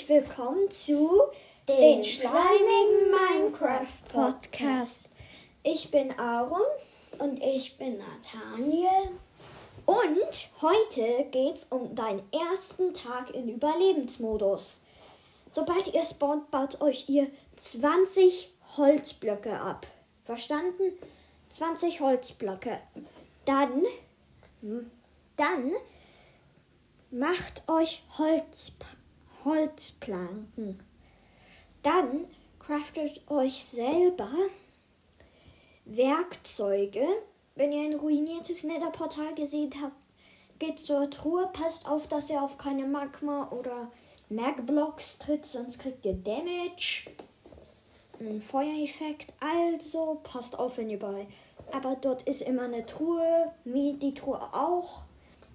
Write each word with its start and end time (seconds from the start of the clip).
herzlich 0.00 0.08
willkommen 0.08 0.70
zu 0.70 1.20
den 1.68 2.02
schleimigen 2.04 3.10
Minecraft 3.10 3.86
Podcast. 4.08 5.08
Ich 5.62 5.90
bin 5.90 6.18
Aaron 6.18 6.62
und 7.18 7.42
ich 7.42 7.76
bin 7.76 7.98
Nathaniel. 7.98 9.10
Und 9.84 10.48
heute 10.62 11.26
geht's 11.30 11.66
um 11.68 11.94
deinen 11.94 12.22
ersten 12.32 12.94
Tag 12.94 13.34
in 13.34 13.48
Überlebensmodus. 13.48 14.80
Sobald 15.50 15.92
ihr 15.92 16.04
spawnt, 16.04 16.50
baut 16.50 16.80
euch 16.80 17.08
ihr 17.08 17.26
20 17.56 18.52
Holzblöcke 18.76 19.58
ab. 19.58 19.86
Verstanden? 20.24 20.94
20 21.50 22.00
Holzblöcke. 22.00 22.78
Dann, 23.44 23.84
dann 25.36 25.72
macht 27.10 27.68
euch 27.68 28.02
Holz, 28.16 28.72
Holzplanken. 29.44 30.78
Dann 31.82 32.26
craftet 32.58 33.22
euch 33.30 33.64
selber 33.64 34.30
Werkzeuge. 35.84 37.06
Wenn 37.54 37.72
ihr 37.72 37.82
ein 37.82 37.94
ruiniertes 37.94 38.64
Netherportal 38.64 39.34
gesehen 39.34 39.72
habt, 39.82 39.96
geht 40.58 40.78
zur 40.78 41.10
Truhe. 41.10 41.48
Passt 41.52 41.88
auf, 41.88 42.06
dass 42.06 42.30
ihr 42.30 42.42
auf 42.42 42.58
keine 42.58 42.86
Magma 42.86 43.50
oder 43.50 43.90
Magblocks 44.28 45.18
tritt, 45.18 45.44
sonst 45.44 45.78
kriegt 45.80 46.06
ihr 46.06 46.14
Damage. 46.14 47.10
Ein 48.20 48.40
Feuereffekt. 48.40 49.32
Also 49.40 50.20
passt 50.22 50.58
auf, 50.58 50.78
wenn 50.78 50.90
ihr 50.90 50.98
bei. 50.98 51.26
Aber 51.72 51.96
dort 51.96 52.22
ist 52.22 52.42
immer 52.42 52.62
eine 52.62 52.86
Truhe, 52.86 53.52
die 53.64 54.14
Truhe 54.14 54.40
auch. 54.52 55.02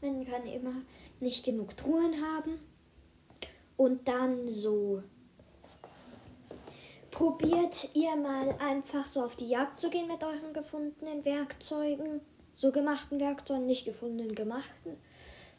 Man 0.00 0.26
kann 0.26 0.46
immer 0.46 0.74
nicht 1.18 1.44
genug 1.44 1.76
Truhen 1.76 2.14
haben. 2.22 2.60
Und 3.80 4.08
dann 4.08 4.46
so. 4.46 5.02
Probiert 7.10 7.88
ihr 7.94 8.14
mal 8.14 8.50
einfach 8.58 9.06
so 9.06 9.22
auf 9.22 9.36
die 9.36 9.48
Jagd 9.48 9.80
zu 9.80 9.88
gehen 9.88 10.06
mit 10.06 10.22
euren 10.22 10.52
gefundenen 10.52 11.24
Werkzeugen. 11.24 12.20
So 12.54 12.72
gemachten 12.72 13.18
Werkzeugen, 13.20 13.64
nicht 13.64 13.86
gefundenen, 13.86 14.34
gemachten. 14.34 14.98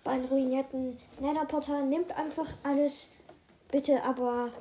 Bei 0.03 0.11
einem 0.11 0.25
ruinierten 0.25 0.99
Netherportal 1.19 1.87
nimmt 1.87 2.15
einfach 2.15 2.47
alles. 2.61 3.09
Bitte 3.71 4.03
aber 4.03 4.51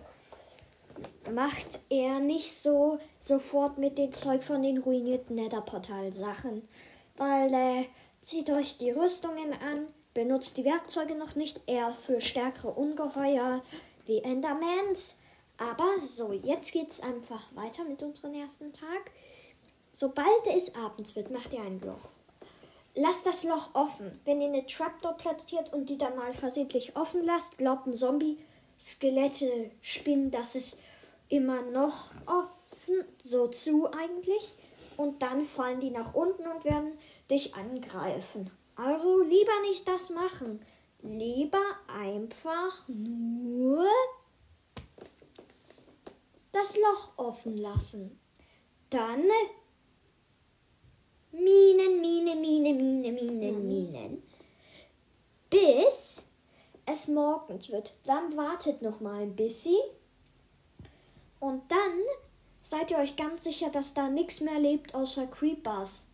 macht 1.31 1.81
er 1.91 2.21
nicht 2.21 2.55
so 2.55 2.99
sofort 3.19 3.77
mit 3.77 3.99
dem 3.99 4.13
Zeug 4.13 4.43
von 4.43 4.63
den 4.63 4.79
ruinierten 4.79 5.37
Netherportal-Sachen. 5.37 6.67
Weil 7.19 7.53
äh, 7.53 7.85
zieht 8.23 8.49
euch 8.49 8.79
die 8.79 8.93
Rüstungen 8.93 9.53
an, 9.53 9.87
benutzt 10.15 10.57
die 10.57 10.65
Werkzeuge 10.65 11.15
noch 11.15 11.35
nicht, 11.35 11.61
eher 11.67 11.93
für 11.93 12.21
stärkere 12.21 12.71
Ungeheuer 12.71 13.63
wie 14.07 14.19
Endermans. 14.19 15.19
Aber 15.59 16.01
so, 16.01 16.33
jetzt 16.33 16.73
geht's 16.73 17.01
einfach 17.01 17.55
weiter 17.55 17.85
mit 17.85 18.03
unserem 18.03 18.35
ersten 18.35 18.73
Tag. 18.73 19.11
Sobald 19.93 20.47
es 20.47 20.75
abends 20.75 21.15
wird, 21.15 21.31
macht 21.31 21.53
ihr 21.53 21.61
ein 21.61 21.81
Loch. 21.81 22.09
Lasst 22.95 23.27
das 23.27 23.45
Loch 23.45 23.75
offen. 23.75 24.21
Wenn 24.25 24.41
ihr 24.41 24.49
eine 24.49 24.67
Trapdoor 24.67 25.13
platziert 25.13 25.73
und 25.73 25.89
die 25.89 25.99
dann 25.99 26.17
mal 26.17 26.33
versehentlich 26.33 26.97
offen 26.97 27.25
lasst, 27.25 27.59
glaubt 27.59 27.87
ein 27.87 27.95
Zombie, 27.95 28.39
Skelette, 28.79 29.71
Spinnen, 29.83 30.31
das 30.31 30.55
ist 30.55 30.79
immer 31.29 31.63
noch 31.63 32.11
offen, 32.27 33.05
so 33.23 33.47
zu 33.49 33.91
eigentlich. 33.93 34.55
Und 34.97 35.23
dann 35.23 35.45
fallen 35.45 35.81
die 35.81 35.91
nach 35.91 36.15
unten 36.15 36.47
und 36.47 36.65
werden 36.65 36.99
dich 37.31 37.55
angreifen. 37.55 38.51
Also 38.77 39.23
lieber 39.23 39.61
nicht 39.63 39.87
das 39.87 40.11
machen. 40.11 40.65
Lieber 41.03 41.63
einfach 41.89 42.87
nur 42.89 43.87
das 46.53 46.77
Loch 46.77 47.13
offen 47.17 47.57
lassen. 47.57 48.19
Dann 48.91 49.25
Minen, 51.33 52.01
Minen, 52.01 52.41
Minen, 52.41 52.77
Minen, 52.77 53.15
Minen, 53.15 53.69
Minen. 53.69 54.23
Bis 55.49 56.23
es 56.87 57.09
morgens 57.09 57.71
wird. 57.71 57.95
Dann 58.05 58.37
wartet 58.37 58.83
noch 58.83 59.01
mal 59.01 59.23
ein 59.23 59.37
bisschen. 59.37 59.81
Und 61.39 61.63
dann 61.71 62.01
seid 62.65 62.91
ihr 62.91 62.99
euch 62.99 63.17
ganz 63.17 63.45
sicher, 63.45 63.71
dass 63.71 63.95
da 63.95 64.09
nichts 64.09 64.41
mehr 64.41 64.59
lebt 64.59 64.95
außer 64.95 65.27
Creepers. 65.27 66.05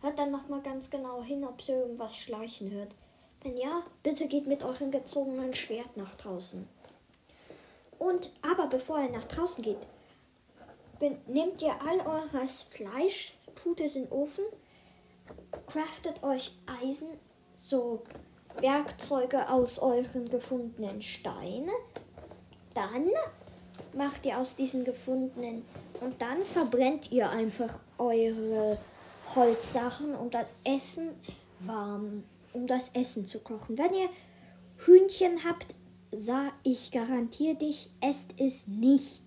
Hört 0.00 0.18
dann 0.18 0.30
nochmal 0.30 0.60
ganz 0.62 0.90
genau 0.90 1.22
hin, 1.22 1.44
ob 1.44 1.66
ihr 1.68 1.76
irgendwas 1.76 2.16
schleichen 2.16 2.70
hört. 2.70 2.94
Wenn 3.42 3.56
ja, 3.56 3.82
bitte 4.02 4.26
geht 4.26 4.46
mit 4.46 4.64
eurem 4.64 4.90
gezogenen 4.90 5.54
Schwert 5.54 5.96
nach 5.96 6.14
draußen. 6.16 6.68
Und 7.98 8.30
aber 8.42 8.66
bevor 8.66 9.00
ihr 9.00 9.10
nach 9.10 9.24
draußen 9.24 9.62
geht, 9.62 9.78
nehmt 11.26 11.62
ihr 11.62 11.74
all 11.82 12.00
eures 12.00 12.62
Fleisch, 12.62 13.34
tut 13.54 13.80
es 13.80 13.96
in 13.96 14.04
den 14.04 14.12
Ofen, 14.12 14.44
craftet 15.66 16.22
euch 16.22 16.52
Eisen, 16.82 17.08
so 17.56 18.02
Werkzeuge 18.60 19.48
aus 19.50 19.78
euren 19.78 20.28
gefundenen 20.28 21.02
Steinen. 21.02 21.70
Dann 22.74 23.10
macht 23.96 24.26
ihr 24.26 24.38
aus 24.38 24.56
diesen 24.56 24.84
gefundenen 24.84 25.64
und 26.00 26.20
dann 26.20 26.42
verbrennt 26.42 27.10
ihr 27.10 27.30
einfach 27.30 27.78
eure 27.98 28.78
Holzsachen, 29.34 30.14
um 30.14 30.30
das 30.30 30.54
Essen 30.64 31.10
warm, 31.60 32.24
um 32.52 32.66
das 32.66 32.90
Essen 32.94 33.26
zu 33.26 33.40
kochen. 33.40 33.78
Wenn 33.78 33.94
ihr 33.94 34.08
Hühnchen 34.84 35.44
habt, 35.44 35.74
sah 36.12 36.52
ich 36.62 36.90
garantiere 36.90 37.56
dich, 37.56 37.90
esst 38.00 38.34
es 38.38 38.66
nicht, 38.66 39.24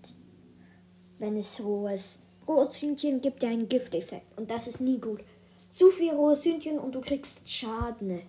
wenn 1.18 1.36
es 1.36 1.60
roh 1.60 1.88
ist. 1.88 2.20
Rohes 2.48 2.80
Hühnchen 2.80 3.20
gibt 3.20 3.42
ja 3.42 3.48
einen 3.50 3.68
Gifteffekt 3.68 4.36
und 4.38 4.50
das 4.50 4.66
ist 4.66 4.80
nie 4.80 4.98
gut. 4.98 5.20
Zu 5.70 5.90
viel 5.90 6.12
rohes 6.12 6.44
Hühnchen 6.44 6.78
und 6.78 6.94
du 6.94 7.00
kriegst 7.00 7.48
Schaden. 7.48 8.22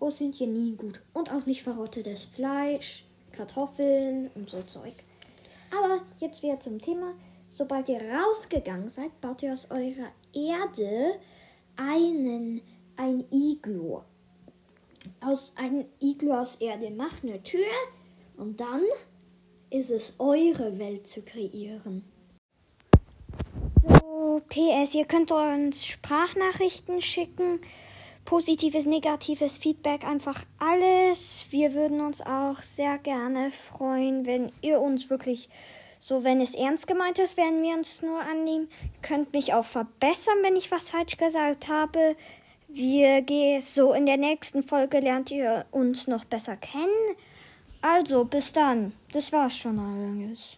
Rohes 0.00 0.20
Hühnchen 0.20 0.52
nie 0.52 0.76
gut. 0.76 1.00
Und 1.14 1.32
auch 1.32 1.46
nicht 1.46 1.62
verrottetes 1.62 2.24
Fleisch, 2.24 3.06
Kartoffeln 3.32 4.30
und 4.34 4.50
so 4.50 4.60
Zeug. 4.60 4.92
Aber 5.70 6.02
jetzt 6.20 6.42
wieder 6.42 6.60
zum 6.60 6.80
Thema. 6.80 7.14
Sobald 7.56 7.88
ihr 7.88 8.02
rausgegangen 8.02 8.90
seid, 8.90 9.18
baut 9.22 9.42
ihr 9.42 9.54
aus 9.54 9.70
eurer 9.70 10.12
Erde 10.34 11.18
einen, 11.76 12.60
ein 12.96 13.24
Iglu. 13.30 14.02
Aus 15.22 15.54
einem 15.56 15.86
Iglu 15.98 16.34
aus 16.34 16.56
Erde. 16.56 16.90
Macht 16.90 17.24
eine 17.24 17.42
Tür 17.42 17.64
und 18.36 18.60
dann 18.60 18.82
ist 19.70 19.88
es 19.88 20.12
eure 20.18 20.78
Welt 20.78 21.06
zu 21.06 21.22
kreieren. 21.22 22.04
So, 23.88 24.42
PS, 24.50 24.94
ihr 24.94 25.06
könnt 25.06 25.32
uns 25.32 25.86
Sprachnachrichten 25.86 27.00
schicken. 27.00 27.60
Positives, 28.26 28.84
negatives 28.84 29.56
Feedback, 29.56 30.04
einfach 30.04 30.44
alles. 30.58 31.46
Wir 31.48 31.72
würden 31.72 32.02
uns 32.02 32.20
auch 32.20 32.62
sehr 32.62 32.98
gerne 32.98 33.50
freuen, 33.50 34.26
wenn 34.26 34.52
ihr 34.60 34.78
uns 34.78 35.08
wirklich 35.08 35.48
so, 35.98 36.24
wenn 36.24 36.40
es 36.40 36.54
ernst 36.54 36.86
gemeint 36.86 37.18
ist, 37.18 37.36
werden 37.36 37.62
wir 37.62 37.74
uns 37.74 38.02
nur 38.02 38.20
annehmen. 38.20 38.68
Ihr 38.82 39.02
könnt 39.02 39.32
mich 39.32 39.54
auch 39.54 39.64
verbessern, 39.64 40.36
wenn 40.42 40.56
ich 40.56 40.70
was 40.70 40.90
falsch 40.90 41.16
gesagt 41.16 41.68
habe. 41.68 42.16
Wir 42.68 43.22
gehen 43.22 43.62
so 43.62 43.92
in 43.92 44.06
der 44.06 44.16
nächsten 44.16 44.62
Folge 44.62 45.00
lernt 45.00 45.30
ihr 45.30 45.66
uns 45.70 46.06
noch 46.06 46.24
besser 46.24 46.56
kennen. 46.56 47.16
Also, 47.80 48.24
bis 48.24 48.52
dann. 48.52 48.92
Das 49.12 49.32
war's 49.32 49.56
schon 49.56 49.78
alles. 49.78 50.56